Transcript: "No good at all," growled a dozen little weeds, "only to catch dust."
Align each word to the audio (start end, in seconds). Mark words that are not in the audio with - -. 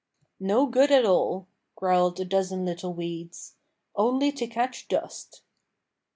"No 0.39 0.65
good 0.65 0.89
at 0.89 1.05
all," 1.05 1.47
growled 1.75 2.19
a 2.19 2.25
dozen 2.25 2.65
little 2.65 2.91
weeds, 2.91 3.57
"only 3.95 4.31
to 4.31 4.47
catch 4.47 4.87
dust." 4.87 5.43